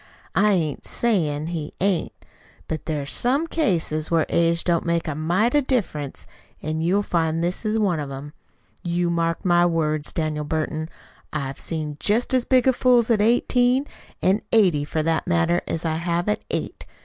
"I 0.33 0.53
ain't 0.53 0.87
sayin' 0.87 1.45
he 1.45 1.75
ain't. 1.79 2.11
But 2.67 2.87
there's 2.87 3.13
some 3.13 3.45
cases 3.45 4.09
where 4.09 4.25
age 4.29 4.63
don't 4.63 4.83
make 4.83 5.07
a 5.07 5.13
mite 5.13 5.53
of 5.53 5.67
difference, 5.67 6.25
an' 6.59 6.81
you'll 6.81 7.03
find 7.03 7.43
this 7.43 7.67
is 7.67 7.77
one 7.77 7.99
of 7.99 8.09
'em. 8.09 8.33
You 8.81 9.11
mark 9.11 9.45
my 9.45 9.63
words, 9.63 10.11
Daniel 10.11 10.43
Burton. 10.43 10.89
I 11.31 11.41
have 11.41 11.59
seen 11.59 11.97
jest 11.99 12.33
as 12.33 12.45
big 12.45 12.73
fools 12.73 13.11
at 13.11 13.21
eighteen, 13.21 13.85
an' 14.23 14.41
eighty, 14.51 14.85
for 14.85 15.03
that 15.03 15.27
matter, 15.27 15.61
as 15.67 15.85
I 15.85 15.97
have 15.97 16.27
at 16.27 16.41
eight. 16.49 16.87